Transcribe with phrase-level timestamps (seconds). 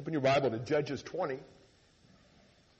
[0.00, 1.38] Open your Bible to Judges 20.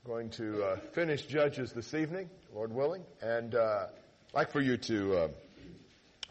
[0.07, 3.85] Going to uh, finish Judges this evening, Lord willing, and uh,
[4.29, 5.27] I'd like for you to uh,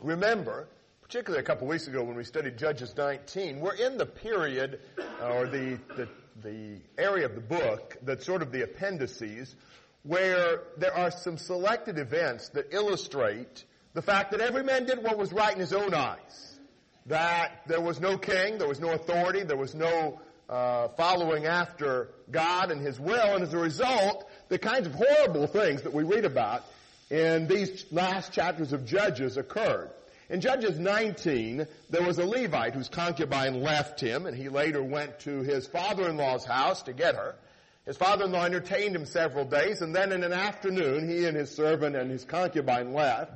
[0.03, 0.67] remember,
[1.01, 5.29] particularly a couple weeks ago when we studied Judges 19, we're in the period uh,
[5.29, 6.09] or the, the
[6.43, 9.55] the area of the book that's sort of the appendices
[10.03, 13.65] where there are some selected events that illustrate
[13.95, 16.59] the fact that every man did what was right in his own eyes.
[17.07, 22.09] That there was no king, there was no authority, there was no uh, following after
[22.31, 26.03] God and His will, and as a result, the kinds of horrible things that we
[26.03, 26.65] read about
[27.09, 29.91] in these last chapters of Judges occurred.
[30.29, 35.21] In Judges 19, there was a Levite whose concubine left him, and he later went
[35.21, 37.35] to his father-in-law's house to get her.
[37.87, 41.97] His father-in-law entertained him several days, and then in an afternoon, he and his servant
[41.97, 43.33] and his concubine left.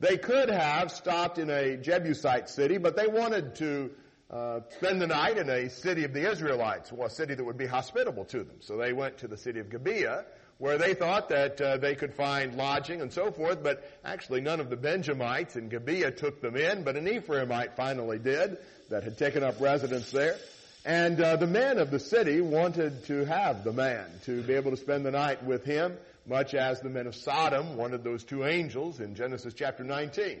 [0.00, 3.90] They could have stopped in a Jebusite city, but they wanted to
[4.32, 7.58] uh, spend the night in a city of the Israelites, well, a city that would
[7.58, 8.56] be hospitable to them.
[8.60, 10.24] So they went to the city of Gibeah,
[10.56, 14.60] where they thought that uh, they could find lodging and so forth, but actually none
[14.60, 18.56] of the Benjamites in Gibeah took them in, but an Ephraimite finally did,
[18.88, 20.36] that had taken up residence there.
[20.84, 24.70] And uh, the men of the city wanted to have the man, to be able
[24.70, 28.44] to spend the night with him, much as the men of Sodom wanted those two
[28.44, 30.38] angels in Genesis chapter 19.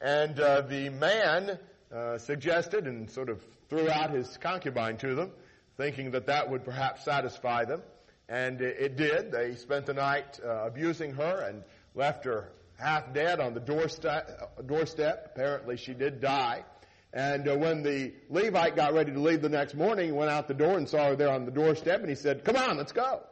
[0.00, 1.58] And uh, the man
[1.94, 5.30] uh, suggested and sort of threw out his concubine to them,
[5.76, 7.82] thinking that that would perhaps satisfy them.
[8.28, 9.32] And it, it did.
[9.32, 11.62] They spent the night uh, abusing her and
[11.94, 14.66] left her half dead on the doorstep.
[14.66, 15.32] Doorstep.
[15.34, 16.64] Apparently she did die.
[17.12, 20.48] And uh, when the Levite got ready to leave the next morning, he went out
[20.48, 22.92] the door and saw her there on the doorstep and he said, come on, let's
[22.92, 23.22] go.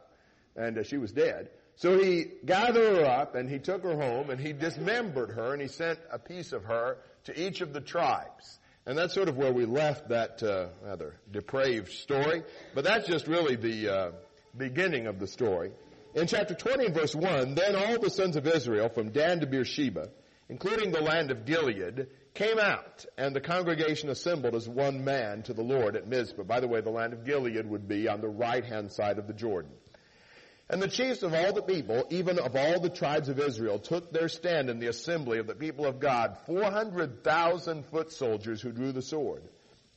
[0.55, 1.49] And uh, she was dead.
[1.77, 5.61] So he gathered her up and he took her home and he dismembered her and
[5.61, 8.59] he sent a piece of her to each of the tribes.
[8.85, 12.43] And that's sort of where we left that uh, rather depraved story.
[12.73, 14.11] But that's just really the uh,
[14.57, 15.71] beginning of the story.
[16.15, 20.09] In chapter 20 verse 1, then all the sons of Israel from Dan to Beersheba,
[20.49, 25.53] including the land of Gilead, came out, and the congregation assembled as one man to
[25.53, 26.43] the Lord at Mizpah.
[26.43, 29.33] By the way, the land of Gilead would be on the right-hand side of the
[29.33, 29.71] Jordan.
[30.71, 34.13] And the chiefs of all the people, even of all the tribes of Israel, took
[34.13, 38.93] their stand in the assembly of the people of God, 400,000 foot soldiers who drew
[38.93, 39.43] the sword.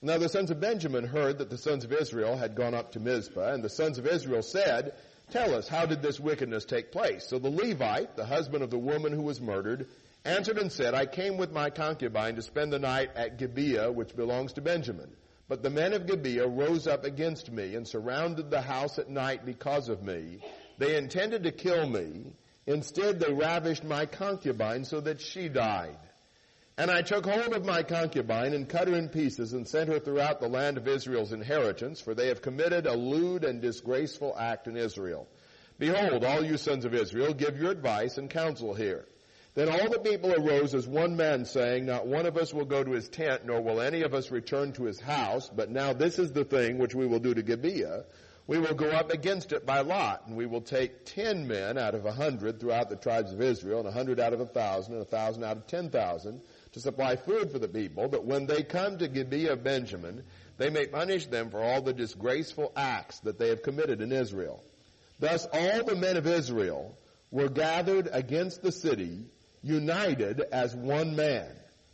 [0.02, 3.00] Now the sons of Benjamin heard that the sons of Israel had gone up to
[3.00, 4.94] Mizpah, and the sons of Israel said,
[5.30, 7.24] Tell us, how did this wickedness take place?
[7.28, 9.86] So the Levite, the husband of the woman who was murdered,
[10.24, 14.16] answered and said, I came with my concubine to spend the night at Gibeah, which
[14.16, 15.12] belongs to Benjamin.
[15.46, 19.46] But the men of Gibeah rose up against me and surrounded the house at night
[19.46, 20.40] because of me.
[20.78, 22.32] They intended to kill me.
[22.66, 25.98] Instead, they ravished my concubine so that she died.
[26.76, 30.00] And I took hold of my concubine and cut her in pieces and sent her
[30.00, 34.66] throughout the land of Israel's inheritance, for they have committed a lewd and disgraceful act
[34.66, 35.28] in Israel.
[35.78, 39.06] Behold, all you sons of Israel, give your advice and counsel here.
[39.54, 42.82] Then all the people arose as one man saying, Not one of us will go
[42.82, 46.18] to his tent, nor will any of us return to his house, but now this
[46.18, 48.04] is the thing which we will do to Gibeah.
[48.46, 51.94] We will go up against it by lot, and we will take ten men out
[51.94, 54.94] of a hundred throughout the tribes of Israel, and a hundred out of a thousand,
[54.94, 58.08] and a thousand out of ten thousand, to supply food for the people.
[58.08, 60.24] But when they come to Gibeah of Benjamin,
[60.58, 64.62] they may punish them for all the disgraceful acts that they have committed in Israel.
[65.18, 66.98] Thus all the men of Israel
[67.30, 69.24] were gathered against the city
[69.62, 71.48] united as one man.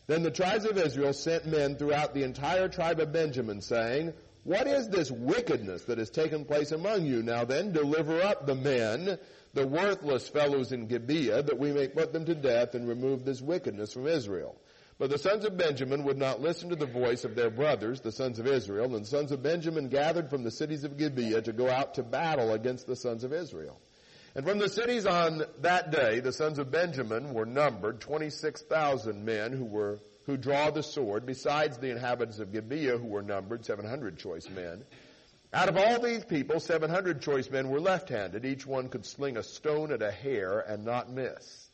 [0.09, 4.13] Then the tribes of Israel sent men throughout the entire tribe of Benjamin saying,
[4.45, 7.23] what is this wickedness that has taken place among you?
[7.23, 9.19] Now then, deliver up the men,
[9.53, 13.43] the worthless fellows in Gibeah, that we may put them to death and remove this
[13.43, 14.57] wickedness from Israel.
[14.99, 18.13] But the sons of Benjamin would not listen to the voice of their brothers, the
[18.13, 21.55] sons of Israel, and the sons of Benjamin gathered from the cities of Gibeah to
[21.55, 23.81] go out to battle against the sons of Israel.
[24.35, 29.53] And from the cities on that day, the sons of Benjamin were numbered 26,000 men
[29.53, 34.19] who were, who draw the sword, besides the inhabitants of Gibeah who were numbered 700
[34.19, 34.85] choice men.
[35.53, 38.45] Out of all these people, 700 choice men were left-handed.
[38.45, 41.69] Each one could sling a stone at a hare and not miss.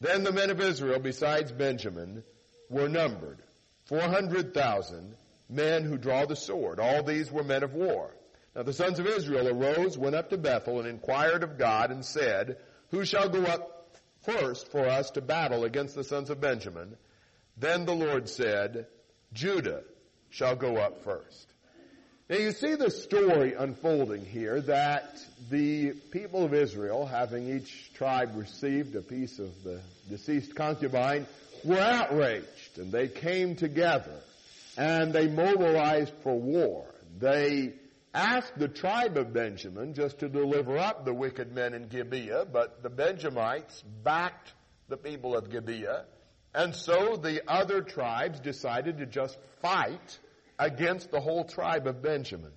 [0.00, 2.22] Then the men of Israel, besides Benjamin,
[2.68, 3.38] were numbered
[3.86, 5.16] 400,000
[5.48, 6.78] men who draw the sword.
[6.78, 8.14] All these were men of war.
[8.54, 12.04] Now the sons of Israel arose, went up to Bethel, and inquired of God, and
[12.04, 12.58] said,
[12.90, 16.96] Who shall go up first for us to battle against the sons of Benjamin?
[17.60, 18.86] Then the Lord said,
[19.32, 19.82] Judah
[20.30, 21.46] shall go up first.
[22.28, 25.18] Now you see the story unfolding here that
[25.50, 31.26] the people of Israel, having each tribe received a piece of the deceased concubine,
[31.64, 34.20] were outraged and they came together
[34.76, 36.84] and they mobilized for war.
[37.18, 37.72] They
[38.14, 42.82] asked the tribe of Benjamin just to deliver up the wicked men in Gibeah, but
[42.82, 44.52] the Benjamites backed
[44.88, 46.04] the people of Gibeah,
[46.54, 50.18] and so the other tribes decided to just fight
[50.58, 52.52] against the whole tribe of Benjamin.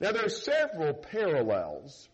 [0.00, 2.08] Now there are several parallels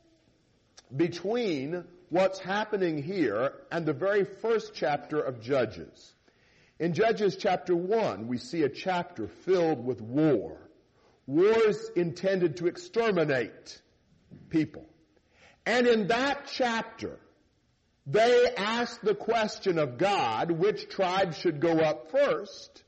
[0.95, 6.13] between what's happening here and the very first chapter of Judges.
[6.79, 10.59] In Judges chapter 1, we see a chapter filled with war.
[11.27, 13.81] Wars intended to exterminate
[14.51, 14.85] people.
[15.65, 17.19] And in that chapter,
[18.07, 22.83] they asked the question of God, which tribe should go up first?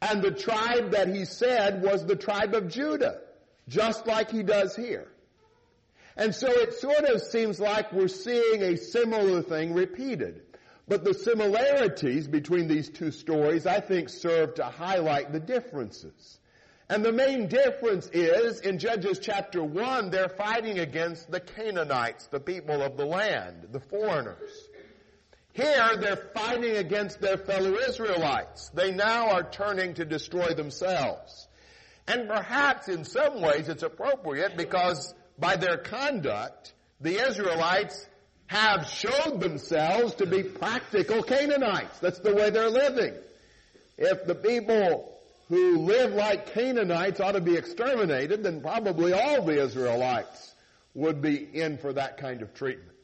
[0.00, 3.20] And the tribe that he said was the tribe of Judah,
[3.68, 5.08] just like he does here.
[6.16, 10.42] And so it sort of seems like we're seeing a similar thing repeated.
[10.88, 16.38] But the similarities between these two stories, I think, serve to highlight the differences.
[16.88, 22.38] And the main difference is, in Judges chapter 1, they're fighting against the Canaanites, the
[22.38, 24.50] people of the land, the foreigners.
[25.52, 28.68] Here, they're fighting against their fellow Israelites.
[28.74, 31.48] They now are turning to destroy themselves.
[32.06, 38.06] And perhaps in some ways it's appropriate because by their conduct, the Israelites
[38.46, 41.98] have showed themselves to be practical Canaanites.
[41.98, 43.14] That's the way they're living.
[43.98, 45.15] If the people
[45.48, 50.54] who live like Canaanites ought to be exterminated, then probably all the Israelites
[50.94, 52.96] would be in for that kind of treatment.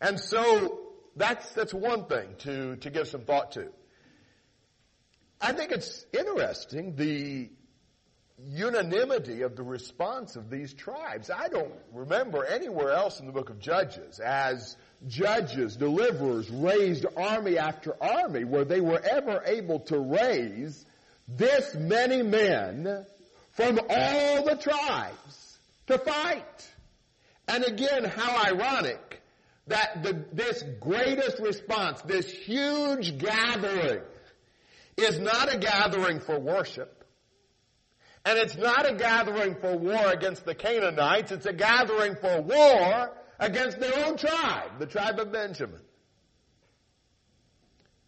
[0.00, 0.80] And so
[1.16, 3.68] that's, that's one thing to, to give some thought to.
[5.40, 7.50] I think it's interesting the
[8.46, 11.30] unanimity of the response of these tribes.
[11.30, 17.58] I don't remember anywhere else in the book of Judges as judges, deliverers raised army
[17.58, 20.84] after army where they were ever able to raise
[21.28, 23.04] this many men
[23.52, 26.68] from all the tribes to fight.
[27.46, 29.22] And again, how ironic
[29.66, 34.02] that the, this greatest response, this huge gathering,
[34.96, 37.04] is not a gathering for worship.
[38.24, 43.12] And it's not a gathering for war against the Canaanites, it's a gathering for war
[43.38, 45.80] against their own tribe, the tribe of Benjamin.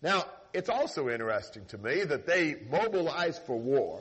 [0.03, 4.01] Now, it's also interesting to me that they mobilize for war,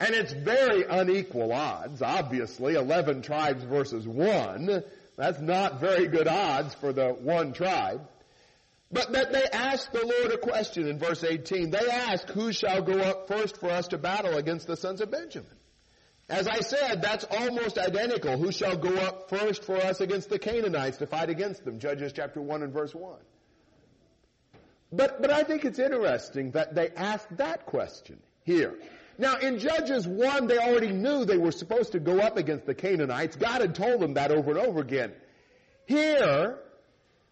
[0.00, 4.82] and it's very unequal odds, obviously, 11 tribes versus one.
[5.16, 8.06] That's not very good odds for the one tribe.
[8.90, 11.70] But that they ask the Lord a question in verse 18.
[11.70, 15.10] They ask, who shall go up first for us to battle against the sons of
[15.10, 15.50] Benjamin?
[16.30, 18.36] As I said, that's almost identical.
[18.38, 21.80] Who shall go up first for us against the Canaanites to fight against them?
[21.80, 23.18] Judges chapter 1 and verse 1.
[24.90, 28.74] But, but I think it's interesting that they asked that question here.
[29.18, 32.74] Now in Judges 1, they already knew they were supposed to go up against the
[32.74, 33.36] Canaanites.
[33.36, 35.12] God had told them that over and over again.
[35.86, 36.58] Here,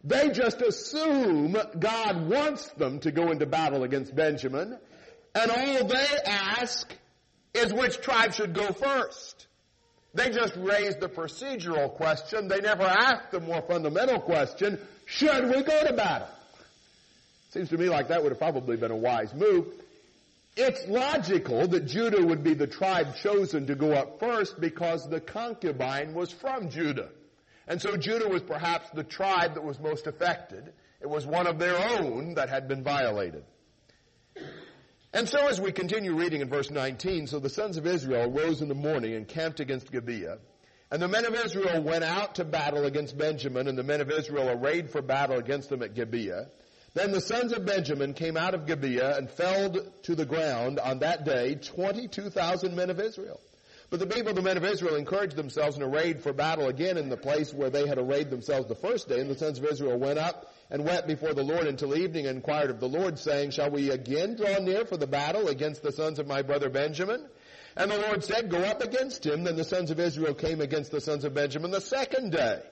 [0.03, 4.79] they just assume God wants them to go into battle against Benjamin,
[5.35, 6.93] and all they ask
[7.55, 9.47] is which tribe should go first.
[10.15, 12.49] They just raise the procedural question.
[12.49, 16.29] They never ask the more fundamental question, should we go to battle?
[17.57, 19.69] Seems to me like that would have probably been a wise move.
[20.59, 25.21] It's logical that Judah would be the tribe chosen to go up first because the
[25.21, 27.09] concubine was from Judah.
[27.67, 30.71] And so Judah was perhaps the tribe that was most affected.
[31.01, 33.45] It was one of their own that had been violated.
[35.15, 38.61] And so as we continue reading in verse 19, so the sons of Israel rose
[38.61, 40.37] in the morning and camped against Gibeah.
[40.91, 44.11] And the men of Israel went out to battle against Benjamin, and the men of
[44.11, 46.49] Israel arrayed for battle against them at Gibeah.
[46.97, 51.01] Then the sons of Benjamin came out of Gibeah and felled to the ground on
[51.01, 53.39] that day 22,000 men of Israel.
[53.91, 56.97] But the people, of the men of Israel, encouraged themselves and arrayed for battle again
[56.97, 59.21] in the place where they had arrayed themselves the first day.
[59.21, 62.37] And the sons of Israel went up and wept before the Lord until evening and
[62.37, 65.93] inquired of the Lord, saying, Shall we again draw near for the battle against the
[65.93, 67.27] sons of my brother Benjamin?
[67.77, 69.45] And the Lord said, Go up against him.
[69.45, 72.63] Then the sons of Israel came against the sons of Benjamin the second day.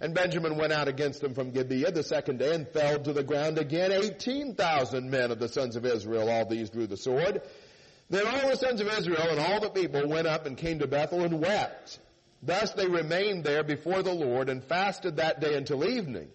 [0.00, 3.22] And Benjamin went out against them from Gibeah the second day and fell to the
[3.22, 3.92] ground again.
[3.92, 7.42] Eighteen thousand men of the sons of Israel, all these drew the sword.
[8.08, 10.86] Then all the sons of Israel and all the people went up and came to
[10.86, 11.98] Bethel and wept.
[12.42, 16.28] Thus they remained there before the Lord and fasted that day until evening.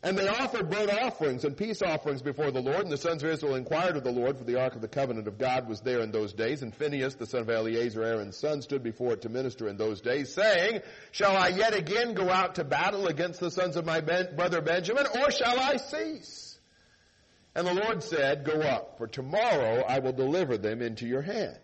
[0.00, 2.82] And they offered burnt offerings and peace offerings before the Lord.
[2.82, 5.26] And the sons of Israel inquired of the Lord, for the ark of the covenant
[5.26, 6.62] of God was there in those days.
[6.62, 10.00] And Phinehas, the son of Eleazar, Aaron's son, stood before it to minister in those
[10.00, 14.00] days, saying, Shall I yet again go out to battle against the sons of my
[14.00, 16.56] ben- brother Benjamin, or shall I cease?
[17.56, 21.58] And the Lord said, Go up, for tomorrow I will deliver them into your hand.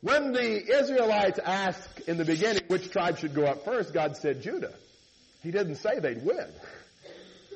[0.00, 4.42] When the Israelites asked in the beginning which tribe should go up first, God said
[4.42, 4.74] Judah.
[5.42, 6.46] He didn't say they'd win.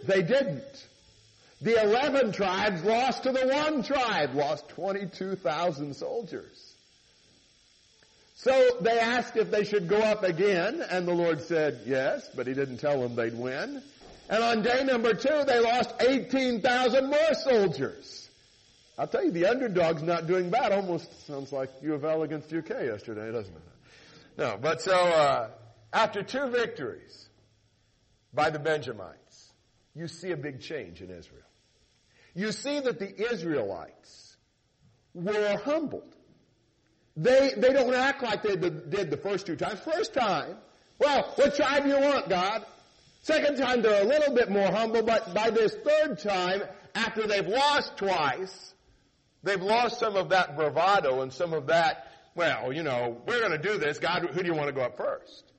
[0.06, 0.86] They didn't.
[1.60, 6.74] The 11 tribes lost to the one tribe, lost 22,000 soldiers.
[8.36, 12.46] So they asked if they should go up again, and the Lord said yes, but
[12.46, 13.82] he didn't tell them they'd win.
[14.28, 18.28] And on day number two, they lost 18,000 more soldiers.
[18.98, 20.72] I'll tell you, the underdog's not doing bad.
[20.72, 23.62] Almost sounds like U of L against UK yesterday, doesn't it?
[24.36, 25.48] No, but so uh,
[25.92, 27.28] after two victories
[28.32, 29.23] by the Benjamites,
[29.94, 31.42] you see a big change in Israel.
[32.34, 34.36] You see that the Israelites
[35.14, 36.14] were humbled.
[37.16, 39.80] They they don't act like they did the first two times.
[39.80, 40.56] First time,
[40.98, 42.66] well, what tribe do you want, God?
[43.22, 46.62] Second time, they're a little bit more humble, but by this third time,
[46.94, 48.74] after they've lost twice,
[49.44, 53.52] They've lost some of that bravado and some of that, well, you know, we're going
[53.52, 53.98] to do this.
[53.98, 55.52] God, who do you want to go up first?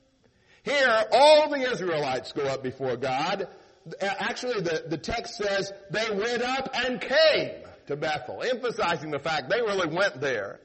[0.64, 3.48] Here, all the Israelites go up before God.
[3.86, 7.52] Uh, actually, the, the text says they went up and came
[7.88, 10.60] to Bethel, emphasizing the fact they really went there.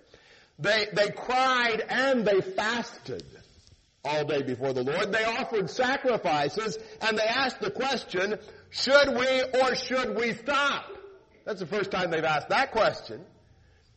[0.58, 3.24] They, they cried and they fasted
[4.04, 5.12] all day before the Lord.
[5.12, 8.38] They offered sacrifices and they asked the question,
[8.70, 10.86] should we or should we stop?
[11.44, 13.24] That's the first time they've asked that question.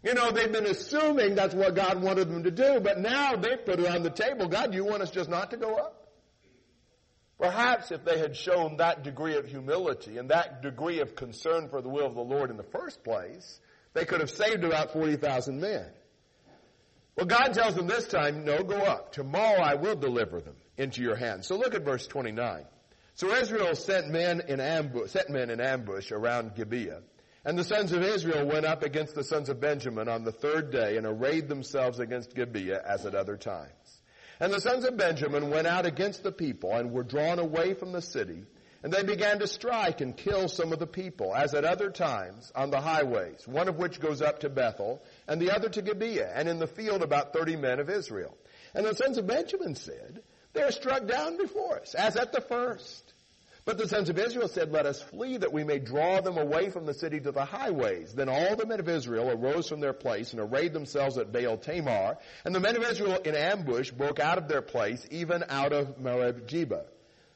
[0.03, 3.63] You know, they've been assuming that's what God wanted them to do, but now they've
[3.65, 4.47] put it on the table.
[4.47, 6.02] God, you want us just not to go up?
[7.39, 11.81] Perhaps if they had shown that degree of humility and that degree of concern for
[11.81, 13.59] the will of the Lord in the first place,
[13.93, 15.85] they could have saved about 40,000 men.
[17.15, 19.11] Well, God tells them this time, no, go up.
[19.11, 21.47] Tomorrow I will deliver them into your hands.
[21.47, 22.65] So look at verse 29.
[23.15, 27.01] So Israel sent men in ambush, set men in ambush around Gibeah.
[27.45, 30.71] And the sons of Israel went up against the sons of Benjamin on the third
[30.71, 34.01] day and arrayed themselves against Gibeah as at other times.
[34.39, 37.91] And the sons of Benjamin went out against the people and were drawn away from
[37.91, 38.43] the city.
[38.83, 42.51] And they began to strike and kill some of the people, as at other times,
[42.53, 46.29] on the highways, one of which goes up to Bethel, and the other to Gibeah,
[46.35, 48.35] and in the field about thirty men of Israel.
[48.73, 50.21] And the sons of Benjamin said,
[50.51, 53.12] They are struck down before us, as at the first.
[53.65, 56.69] But the sons of Israel said, Let us flee that we may draw them away
[56.69, 58.13] from the city to the highways.
[58.13, 61.57] Then all the men of Israel arose from their place and arrayed themselves at Baal
[61.57, 62.17] Tamar.
[62.43, 65.97] And the men of Israel in ambush broke out of their place, even out of
[65.97, 66.83] Maareh-geba.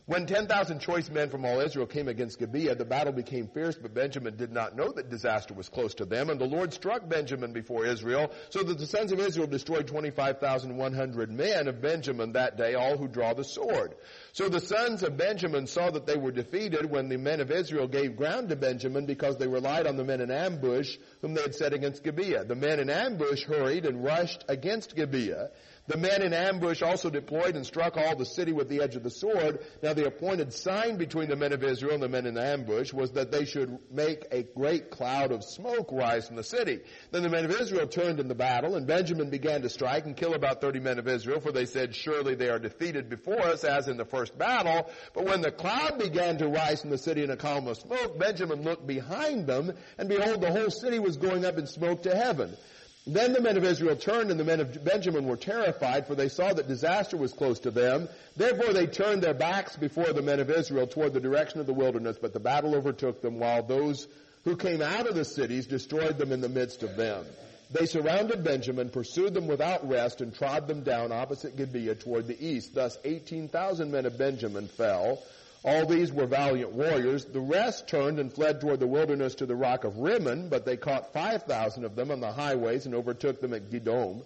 [0.08, 3.94] When 10,000 choice men from all Israel came against Gibeah, the battle became fierce, but
[3.94, 6.30] Benjamin did not know that disaster was close to them.
[6.30, 11.30] And the Lord struck Benjamin before Israel, so that the sons of Israel destroyed 25,100
[11.30, 13.96] men of Benjamin that day, all who draw the sword.
[14.32, 17.90] So the sons of Benjamin saw that they were defeated when the men of Israel
[17.90, 21.54] gave ground to Benjamin because they relied on the men in ambush whom they had
[21.54, 22.46] set against Gibeah.
[22.46, 25.50] The men in ambush hurried and rushed against Gibeah.
[25.88, 29.04] The men in ambush also deployed and struck all the city with the edge of
[29.04, 29.60] the sword.
[29.82, 32.92] Now the appointed sign between the men of Israel and the men in the ambush
[32.92, 36.82] was that they should make a great cloud of smoke rise from the city.
[37.12, 40.16] Then the men of Israel turned in the battle, and Benjamin began to strike and
[40.16, 43.64] kill about thirty men of Israel, for they said, Surely they are defeated before us,
[43.64, 44.92] as in the first battle.
[45.14, 48.20] But when the cloud began to rise from the city in a column of smoke,
[48.20, 52.14] Benjamin looked behind them, and behold, the whole city was going up in smoke to
[52.14, 52.58] heaven.
[53.08, 56.28] Then the men of Israel turned and the men of Benjamin were terrified for they
[56.28, 58.10] saw that disaster was close to them.
[58.36, 61.74] Therefore they turned their backs before the men of Israel toward the direction of the
[61.74, 64.08] wilderness, but the battle overtook them while those
[64.44, 67.26] who came out of the cities destroyed them in the midst of them.
[67.72, 72.46] They surrounded Benjamin, pursued them without rest, and trod them down opposite Gibeah toward the
[72.46, 72.76] east.
[72.76, 75.24] Thus 18,000 men of Benjamin fell,
[75.68, 77.26] all these were valiant warriors.
[77.26, 80.78] The rest turned and fled toward the wilderness to the rock of Rimmon, but they
[80.78, 84.24] caught 5,000 of them on the highways and overtook them at Gidom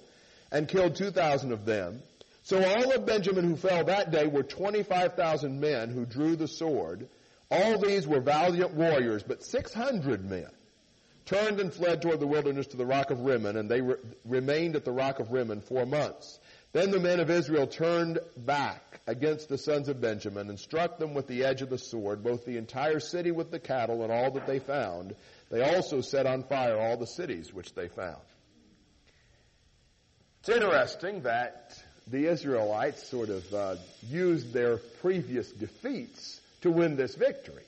[0.51, 2.03] and killed 2,000 of them.
[2.43, 7.07] So all of Benjamin who fell that day were 25,000 men who drew the sword.
[7.49, 10.49] All these were valiant warriors, but 600 men
[11.25, 13.95] turned and fled toward the wilderness to the rock of Rimmon, and they re-
[14.25, 16.39] remained at the rock of Rimmon four months.
[16.73, 21.13] Then the men of Israel turned back against the sons of Benjamin and struck them
[21.13, 24.31] with the edge of the sword, both the entire city with the cattle and all
[24.31, 25.15] that they found.
[25.49, 28.21] They also set on fire all the cities which they found.
[30.39, 33.75] It's interesting that the Israelites sort of uh,
[34.07, 37.63] used their previous defeats to win this victory.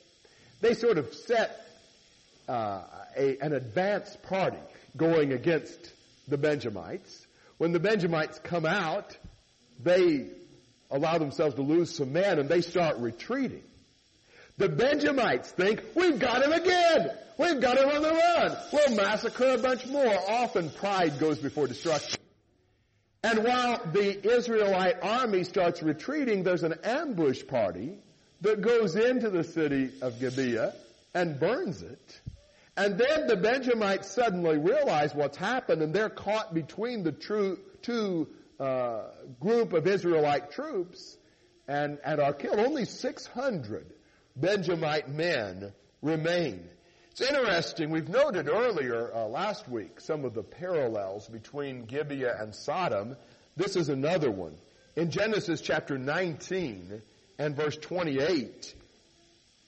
[0.60, 1.60] They sort of set
[2.48, 2.82] uh,
[3.16, 4.56] a, an advance party
[4.96, 5.92] going against
[6.26, 7.26] the Benjamites
[7.58, 9.16] when the Benjamites come out,
[9.82, 10.26] they
[10.90, 13.62] allow themselves to lose some men and they start retreating.
[14.56, 17.10] The Benjamites think, we've got him again!
[17.36, 18.56] We've got him on the run!
[18.72, 20.16] We'll massacre a bunch more.
[20.30, 22.20] Often pride goes before destruction.
[23.24, 27.98] And while the Israelite army starts retreating, there's an ambush party
[28.42, 30.74] that goes into the city of Gibeah
[31.14, 32.20] and burns it.
[32.76, 38.28] And then the Benjamites suddenly realize what's happened and they're caught between the true, two
[38.58, 39.02] uh,
[39.40, 41.16] group of Israelite troops
[41.68, 42.58] and, and are killed.
[42.58, 43.86] Only 600
[44.36, 46.68] Benjamite men remain.
[47.12, 47.90] It's interesting.
[47.90, 53.16] We've noted earlier uh, last week some of the parallels between Gibeah and Sodom.
[53.56, 54.56] This is another one.
[54.96, 57.02] In Genesis chapter 19
[57.38, 58.74] and verse 28,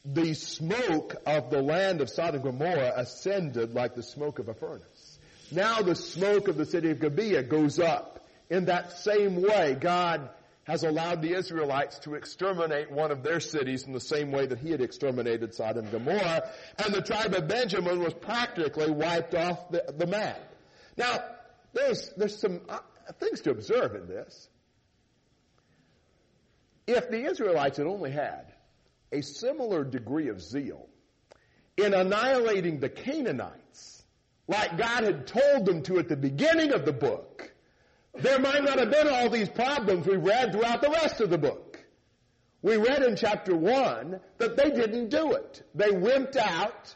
[0.06, 4.54] the smoke of the land of Sodom and Gomorrah ascended like the smoke of a
[4.54, 5.18] furnace.
[5.50, 8.24] Now the smoke of the city of Gibeah goes up.
[8.48, 10.28] In that same way, God
[10.64, 14.58] has allowed the Israelites to exterminate one of their cities in the same way that
[14.58, 19.70] he had exterminated Sodom and Gomorrah, and the tribe of Benjamin was practically wiped off
[19.70, 20.40] the, the map.
[20.96, 21.18] Now,
[21.72, 22.78] there's, there's some uh,
[23.18, 24.48] things to observe in this.
[26.86, 28.52] If the Israelites had only had
[29.12, 30.88] a similar degree of zeal
[31.76, 34.04] in annihilating the Canaanites,
[34.48, 37.52] like God had told them to at the beginning of the book,
[38.14, 41.38] there might not have been all these problems we read throughout the rest of the
[41.38, 41.78] book.
[42.62, 45.62] We read in chapter 1 that they didn't do it.
[45.74, 46.94] They wimped out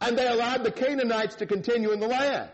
[0.00, 2.50] and they allowed the Canaanites to continue in the land.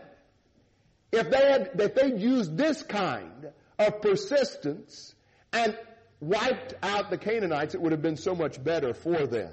[1.11, 5.15] If they had, if they'd used this kind of persistence
[5.51, 5.77] and
[6.21, 9.51] wiped out the Canaanites, it would have been so much better for them.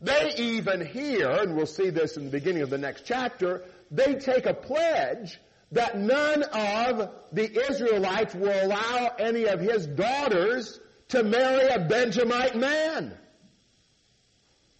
[0.00, 4.14] They even here, and we'll see this in the beginning of the next chapter, they
[4.14, 5.38] take a pledge
[5.72, 12.56] that none of the Israelites will allow any of his daughters to marry a Benjamite
[12.56, 13.16] man.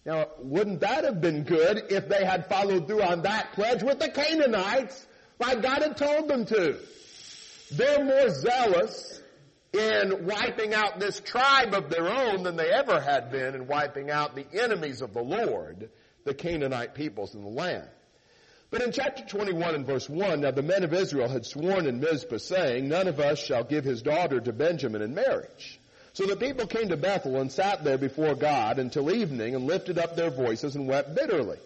[0.05, 3.99] Now, wouldn't that have been good if they had followed through on that pledge with
[3.99, 5.05] the Canaanites
[5.39, 6.79] like God had told them to?
[7.71, 9.20] They're more zealous
[9.73, 14.09] in wiping out this tribe of their own than they ever had been in wiping
[14.09, 15.89] out the enemies of the Lord,
[16.25, 17.87] the Canaanite peoples in the land.
[18.69, 21.99] But in chapter 21 and verse 1, now the men of Israel had sworn in
[21.99, 25.79] Mizpah saying, none of us shall give his daughter to Benjamin in marriage.
[26.13, 29.97] So the people came to Bethel and sat there before God until evening and lifted
[29.97, 31.57] up their voices and wept bitterly.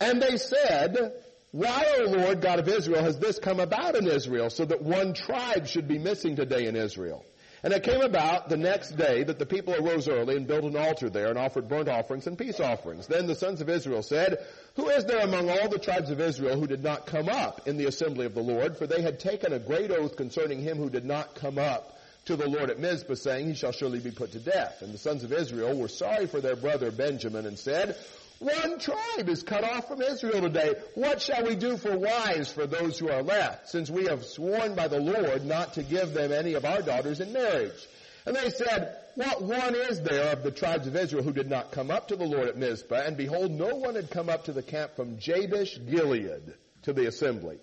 [0.00, 1.12] And they said,
[1.56, 5.14] why, O Lord God of Israel, has this come about in Israel so that one
[5.14, 7.24] tribe should be missing today in Israel?
[7.62, 10.76] And it came about the next day that the people arose early and built an
[10.76, 13.06] altar there and offered burnt offerings and peace offerings.
[13.06, 16.60] Then the sons of Israel said, Who is there among all the tribes of Israel
[16.60, 18.76] who did not come up in the assembly of the Lord?
[18.76, 22.36] For they had taken a great oath concerning him who did not come up to
[22.36, 24.82] the Lord at Mizpah, saying, He shall surely be put to death.
[24.82, 27.96] And the sons of Israel were sorry for their brother Benjamin and said,
[28.38, 30.74] one tribe is cut off from Israel today.
[30.94, 34.74] What shall we do for wives for those who are left, since we have sworn
[34.74, 37.86] by the Lord not to give them any of our daughters in marriage?
[38.26, 41.70] And they said, What one is there of the tribes of Israel who did not
[41.70, 43.02] come up to the Lord at Mizpah?
[43.06, 47.06] And behold, no one had come up to the camp from Jabesh Gilead to the
[47.06, 47.58] assembly.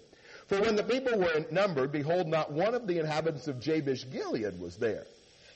[0.48, 4.60] For when the people were numbered, behold, not one of the inhabitants of Jabesh Gilead
[4.60, 5.06] was there.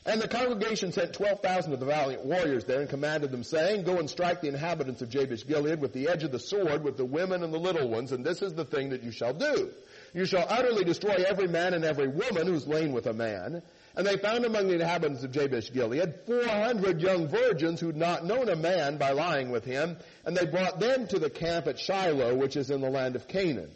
[0.07, 3.99] And the congregation sent 12,000 of the valiant warriors there and commanded them, saying, Go
[3.99, 7.03] and strike the inhabitants of Jabesh Gilead with the edge of the sword, with the
[7.03, 9.69] women and the little ones, and this is the thing that you shall do.
[10.13, 13.61] You shall utterly destroy every man and every woman who's lain with a man.
[13.97, 18.47] And they found among the inhabitants of Jabesh Gilead 400 young virgins who'd not known
[18.47, 22.35] a man by lying with him, and they brought them to the camp at Shiloh,
[22.35, 23.71] which is in the land of Canaan.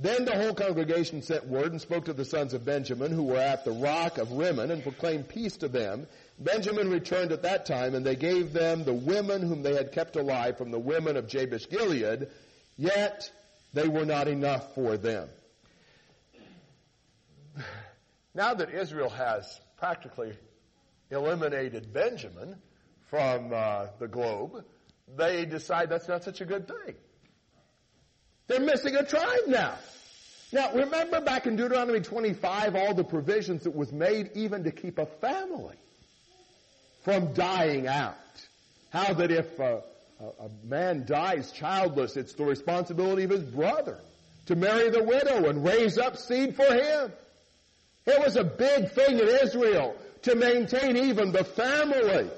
[0.00, 3.38] Then the whole congregation sent word and spoke to the sons of Benjamin who were
[3.40, 6.06] at the rock of Rimmon and proclaimed peace to them.
[6.38, 10.14] Benjamin returned at that time and they gave them the women whom they had kept
[10.14, 12.28] alive from the women of Jabesh Gilead,
[12.76, 13.28] yet
[13.74, 15.28] they were not enough for them.
[18.34, 20.32] Now that Israel has practically
[21.10, 22.54] eliminated Benjamin
[23.10, 24.64] from uh, the globe,
[25.16, 26.94] they decide that's not such a good thing.
[28.48, 29.74] They're missing a tribe now.
[30.50, 34.98] Now, remember back in Deuteronomy 25, all the provisions that was made even to keep
[34.98, 35.76] a family
[37.04, 38.16] from dying out.
[38.90, 39.82] How that if a,
[40.18, 44.00] a, a man dies childless, it's the responsibility of his brother
[44.46, 47.12] to marry the widow and raise up seed for him.
[48.06, 52.30] It was a big thing in Israel to maintain even the family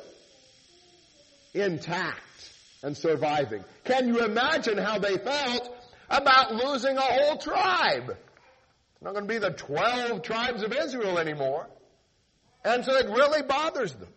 [1.54, 3.64] intact and surviving.
[3.84, 5.79] Can you imagine how they felt
[6.10, 8.10] about losing a whole tribe.
[8.10, 11.68] It's not going to be the 12 tribes of Israel anymore.
[12.64, 14.08] And so it really bothers them.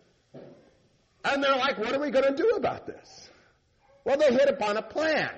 [1.24, 3.30] And they're like, what are we going to do about this?
[4.04, 5.30] Well, they hit upon a plan.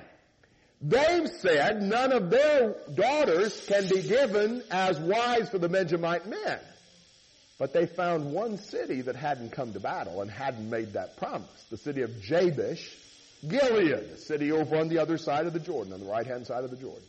[0.81, 6.59] They've said none of their daughters can be given as wives for the Benjamite men.
[7.59, 11.65] But they found one city that hadn't come to battle and hadn't made that promise.
[11.71, 12.87] The city of Jabesh
[13.49, 16.47] Gilead, a city over on the other side of the Jordan, on the right hand
[16.47, 17.03] side of the Jordan.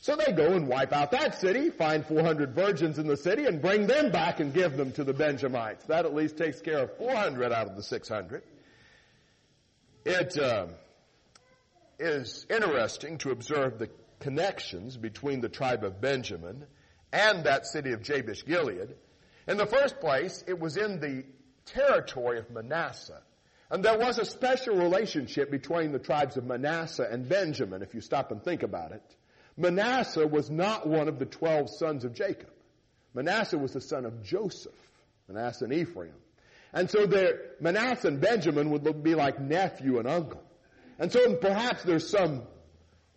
[0.00, 3.62] So they go and wipe out that city, find 400 virgins in the city, and
[3.62, 5.86] bring them back and give them to the Benjamites.
[5.86, 8.42] That at least takes care of 400 out of the 600.
[10.04, 10.66] It uh,
[11.98, 13.88] is interesting to observe the
[14.20, 16.66] connections between the tribe of Benjamin
[17.10, 18.94] and that city of Jabesh Gilead.
[19.48, 21.24] In the first place, it was in the
[21.64, 23.22] territory of Manasseh.
[23.70, 28.00] And there was a special relationship between the tribes of Manasseh and Benjamin, if you
[28.00, 29.02] stop and think about it.
[29.56, 32.50] Manasseh was not one of the twelve sons of Jacob.
[33.14, 34.72] Manasseh was the son of Joseph,
[35.28, 36.14] Manasseh and Ephraim.
[36.72, 40.42] And so there, Manasseh and Benjamin would be like nephew and uncle.
[40.98, 42.42] And so perhaps there's some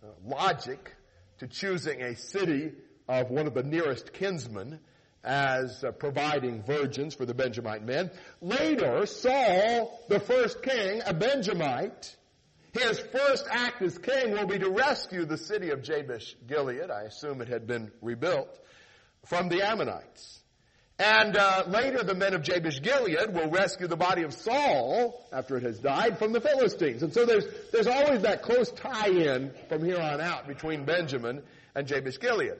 [0.02, 0.94] uh, logic
[1.38, 2.72] to choosing a city
[3.08, 4.78] of one of the nearest kinsmen
[5.24, 8.10] as uh, providing virgins for the Benjamite men.
[8.40, 12.16] Later, Saul, the first king, a Benjamite,
[12.72, 16.90] his first act as king will be to rescue the city of Jabesh Gilead.
[16.90, 18.58] I assume it had been rebuilt
[19.26, 20.40] from the Ammonites.
[21.00, 25.56] And uh, later, the men of Jabesh Gilead will rescue the body of Saul after
[25.56, 27.04] it has died from the Philistines.
[27.04, 31.42] And so there's there's always that close tie-in from here on out between Benjamin
[31.76, 32.56] and Jabesh Gilead.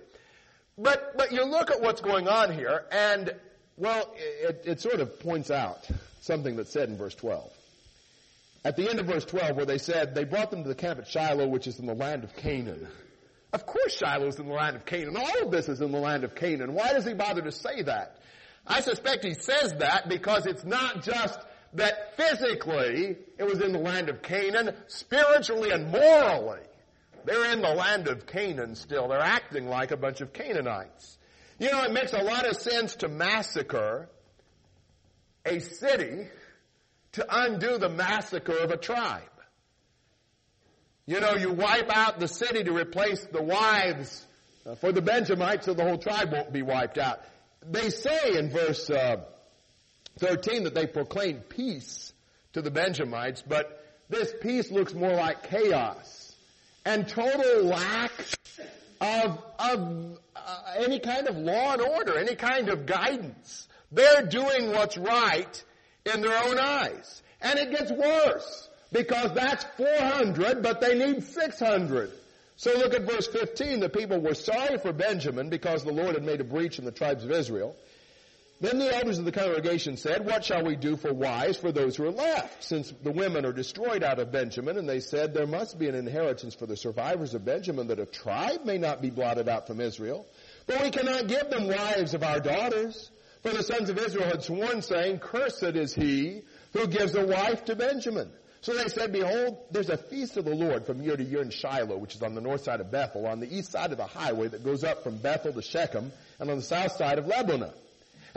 [0.78, 3.34] But but you look at what's going on here, and
[3.76, 5.88] well, it, it sort of points out
[6.20, 7.52] something that's said in verse 12.
[8.64, 10.98] At the end of verse 12, where they said they brought them to the camp
[10.98, 12.86] at Shiloh, which is in the land of Canaan.
[13.52, 15.16] Of course Shiloh is in the land of Canaan.
[15.16, 16.74] All of this is in the land of Canaan.
[16.74, 18.18] Why does he bother to say that?
[18.66, 21.38] I suspect he says that because it's not just
[21.74, 26.60] that physically it was in the land of Canaan, spiritually and morally.
[27.28, 29.08] They're in the land of Canaan still.
[29.08, 31.18] They're acting like a bunch of Canaanites.
[31.58, 34.08] You know, it makes a lot of sense to massacre
[35.44, 36.26] a city
[37.12, 39.22] to undo the massacre of a tribe.
[41.06, 44.24] You know, you wipe out the city to replace the wives
[44.66, 47.20] uh, for the Benjamites so the whole tribe won't be wiped out
[47.66, 49.18] they say in verse uh,
[50.18, 52.12] 13 that they proclaim peace
[52.52, 56.17] to the Benjamites, but this peace looks more like chaos
[56.88, 58.12] and total lack
[58.98, 63.68] of, of uh, any kind of law and order, any kind of guidance.
[63.92, 65.64] They're doing what's right
[66.06, 67.22] in their own eyes.
[67.42, 72.10] And it gets worse because that's 400, but they need 600.
[72.56, 73.80] So look at verse 15.
[73.80, 76.90] The people were sorry for Benjamin because the Lord had made a breach in the
[76.90, 77.76] tribes of Israel.
[78.60, 81.94] Then the elders of the congregation said, What shall we do for wives for those
[81.94, 84.76] who are left, since the women are destroyed out of Benjamin?
[84.78, 88.06] And they said, There must be an inheritance for the survivors of Benjamin, that a
[88.06, 90.26] tribe may not be blotted out from Israel.
[90.66, 93.10] But we cannot give them wives of our daughters.
[93.44, 96.42] For the sons of Israel had sworn, saying, Cursed is he
[96.72, 98.28] who gives a wife to Benjamin.
[98.60, 101.50] So they said, Behold, there's a feast of the Lord from year to year in
[101.50, 104.06] Shiloh, which is on the north side of Bethel, on the east side of the
[104.06, 107.72] highway that goes up from Bethel to Shechem, and on the south side of Lebonah.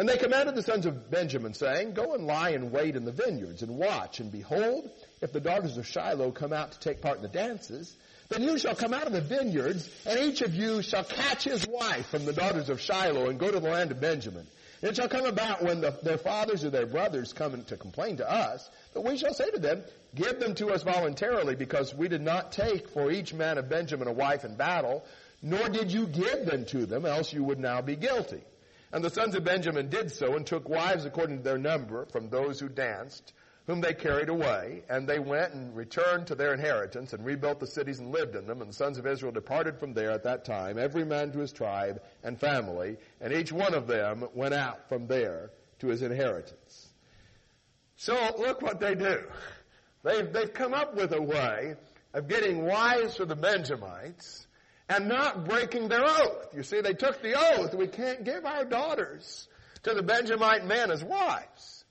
[0.01, 3.11] And they commanded the sons of Benjamin, saying, Go and lie and wait in the
[3.11, 4.89] vineyards, and watch, and behold,
[5.21, 7.95] if the daughters of Shiloh come out to take part in the dances,
[8.29, 11.67] then you shall come out of the vineyards, and each of you shall catch his
[11.67, 14.47] wife from the daughters of Shiloh, and go to the land of Benjamin.
[14.81, 18.27] It shall come about when the, their fathers or their brothers come to complain to
[18.27, 19.83] us, that we shall say to them,
[20.15, 24.07] Give them to us voluntarily, because we did not take for each man of Benjamin
[24.07, 25.05] a wife in battle,
[25.43, 28.41] nor did you give them to them, else you would now be guilty.
[28.93, 32.29] And the sons of Benjamin did so, and took wives according to their number from
[32.29, 33.33] those who danced,
[33.67, 37.67] whom they carried away, and they went and returned to their inheritance, and rebuilt the
[37.67, 38.59] cities and lived in them.
[38.61, 41.53] And the sons of Israel departed from there at that time, every man to his
[41.53, 46.89] tribe and family, and each one of them went out from there to his inheritance.
[47.95, 49.23] So look what they do.
[50.03, 51.75] They've, they've come up with a way
[52.13, 54.47] of getting wives for the Benjamites
[54.91, 56.49] and not breaking their oath.
[56.53, 59.47] You see, they took the oath, we can't give our daughters
[59.83, 61.85] to the Benjamite men as wives.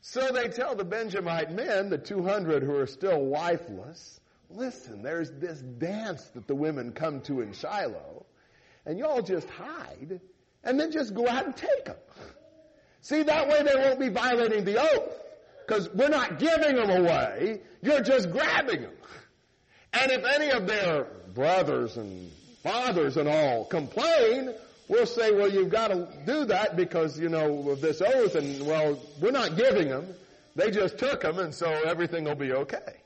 [0.00, 5.58] So they tell the Benjamite men, the 200 who are still wifeless, listen, there's this
[5.60, 8.24] dance that the women come to in Shiloh,
[8.84, 10.20] and y'all just hide,
[10.62, 11.96] and then just go out and take them.
[13.00, 15.22] See, that way they won't be violating the oath.
[15.66, 18.92] Because we're not giving them away, you're just grabbing them.
[19.92, 22.30] And if any of their brothers and
[22.66, 24.52] fathers and all complain,
[24.88, 28.66] we'll say, well, you've got to do that because, you know, of this oath, and,
[28.66, 30.12] well, we're not giving them.
[30.56, 32.96] They just took them, and so everything will be okay.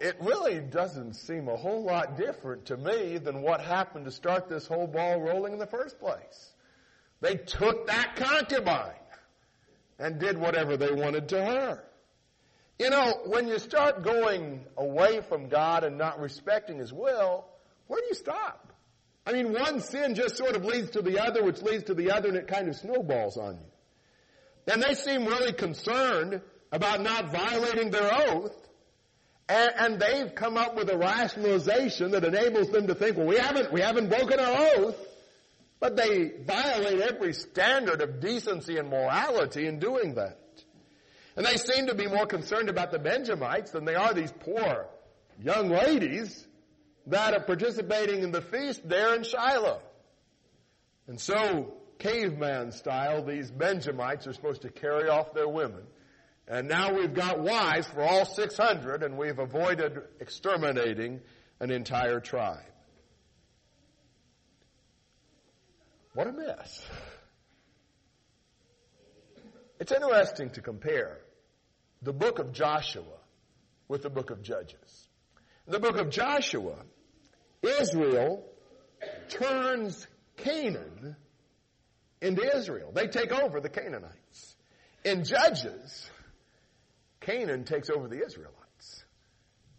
[0.00, 4.48] it really doesn't seem a whole lot different to me than what happened to start
[4.48, 6.52] this whole ball rolling in the first place.
[7.20, 8.92] They took that concubine
[9.98, 11.84] and did whatever they wanted to her.
[12.82, 17.44] You know, when you start going away from God and not respecting His will,
[17.86, 18.72] where do you stop?
[19.24, 22.10] I mean, one sin just sort of leads to the other, which leads to the
[22.10, 24.72] other, and it kind of snowballs on you.
[24.72, 26.40] And they seem really concerned
[26.72, 28.56] about not violating their oath,
[29.48, 33.36] and, and they've come up with a rationalization that enables them to think, well, we
[33.36, 34.96] haven't, we haven't broken our oath,
[35.78, 40.41] but they violate every standard of decency and morality in doing that.
[41.36, 44.86] And they seem to be more concerned about the Benjamites than they are these poor
[45.38, 46.46] young ladies
[47.06, 49.80] that are participating in the feast there in Shiloh.
[51.08, 55.82] And so, caveman style, these Benjamites are supposed to carry off their women.
[56.46, 61.20] And now we've got wives for all 600 and we've avoided exterminating
[61.60, 62.58] an entire tribe.
[66.14, 66.84] What a mess.
[69.82, 71.18] It's interesting to compare
[72.02, 73.18] the book of Joshua
[73.88, 75.08] with the book of Judges.
[75.66, 76.76] In the book of Joshua,
[77.64, 78.44] Israel
[79.28, 81.16] turns Canaan
[82.20, 82.92] into Israel.
[82.94, 84.54] They take over the Canaanites.
[85.04, 86.08] In Judges,
[87.18, 89.04] Canaan takes over the Israelites.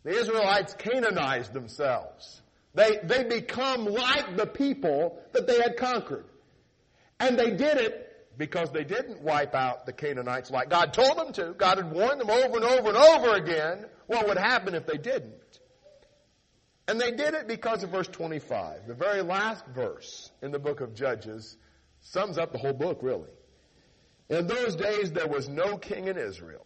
[0.04, 2.42] The Israelites Canaanize themselves.
[2.76, 6.26] They, they become like the people that they had conquered.
[7.22, 11.34] And they did it because they didn't wipe out the Canaanites like God told them
[11.34, 11.54] to.
[11.58, 14.98] God had warned them over and over and over again what would happen if they
[14.98, 15.34] didn't.
[16.88, 18.88] And they did it because of verse 25.
[18.88, 21.58] The very last verse in the book of Judges
[22.02, 23.30] sums up the whole book, really.
[24.30, 26.66] In those days, there was no king in Israel.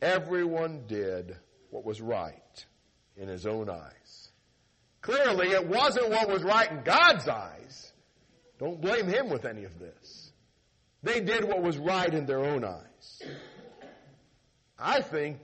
[0.00, 1.36] Everyone did
[1.70, 2.66] what was right
[3.16, 4.30] in his own eyes.
[5.02, 7.92] Clearly, it wasn't what was right in God's eyes.
[8.58, 10.21] Don't blame him with any of this.
[11.02, 13.22] They did what was right in their own eyes.
[14.78, 15.38] I think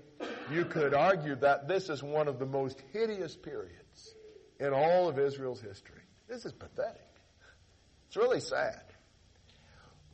[0.52, 4.14] you could argue that this is one of the most hideous periods
[4.60, 6.02] in all of Israel's history.
[6.28, 7.08] This is pathetic.
[8.06, 8.82] It's really sad.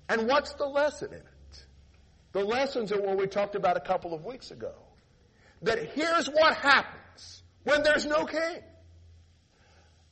[0.08, 1.64] And what's the lesson in it?
[2.32, 4.74] The lessons are what we talked about a couple of weeks ago.
[5.62, 8.58] That here's what happens when there's no king.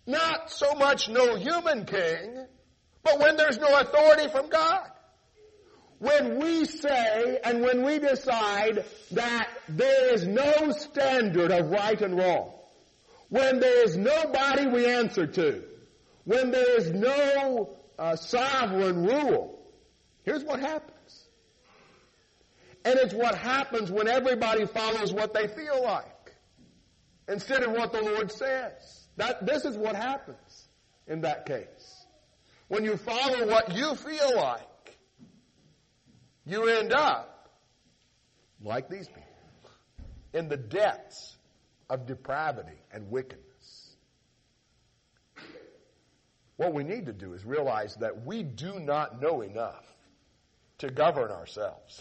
[0.06, 2.46] Not so much no human king,
[3.02, 4.88] but when there's no authority from God
[6.02, 12.18] when we say and when we decide that there is no standard of right and
[12.18, 12.50] wrong,
[13.28, 15.62] when there is nobody we answer to,
[16.24, 19.64] when there is no uh, sovereign rule,
[20.24, 21.28] here's what happens.
[22.84, 26.34] And it's what happens when everybody follows what they feel like
[27.28, 29.06] instead of what the Lord says.
[29.18, 30.68] That, this is what happens
[31.06, 32.06] in that case.
[32.66, 34.66] When you follow what you feel like,
[36.44, 37.50] you end up
[38.62, 39.22] like these people
[40.32, 41.36] in the depths
[41.90, 43.42] of depravity and wickedness.
[46.56, 49.84] What we need to do is realize that we do not know enough
[50.78, 52.00] to govern ourselves.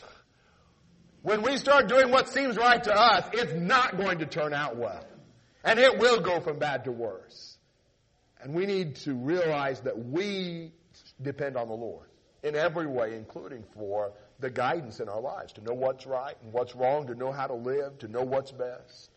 [1.24, 4.76] When we start doing what seems right to us, it's not going to turn out
[4.76, 5.06] well.
[5.64, 7.58] And it will go from bad to worse.
[8.42, 10.72] And we need to realize that we
[11.22, 12.08] depend on the Lord
[12.44, 16.52] in every way, including for the guidance in our lives, to know what's right and
[16.52, 19.12] what's wrong, to know how to live, to know what's best.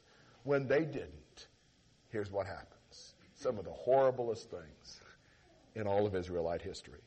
[0.44, 1.48] When they didn't,
[2.10, 3.14] here's what happens.
[3.34, 5.00] Some of the horriblest things
[5.74, 7.00] in all of Israelite history.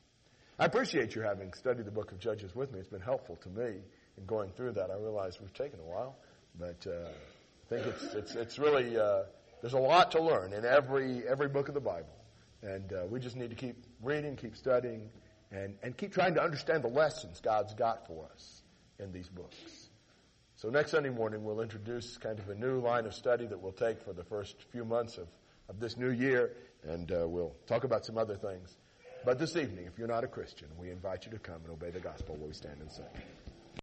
[0.60, 2.80] I appreciate you having studied the book of Judges with me.
[2.80, 3.76] It's been helpful to me
[4.18, 4.90] in going through that.
[4.90, 6.18] I realize we've taken a while,
[6.60, 9.24] but uh, I think it's it's it's really uh,
[9.62, 12.16] there's a lot to learn in every every book of the Bible,
[12.64, 15.10] and uh, we just need to keep reading, keep studying,
[15.52, 18.62] and, and keep trying to understand the lessons God's got for us
[19.00, 19.56] in these books.
[20.56, 23.72] So next Sunday morning, we'll introduce kind of a new line of study that we'll
[23.72, 25.28] take for the first few months of,
[25.70, 28.76] of this new year, and uh, we'll talk about some other things.
[29.24, 31.92] But this evening, if you're not a Christian, we invite you to come and obey
[31.92, 33.06] the gospel where we stand and sing.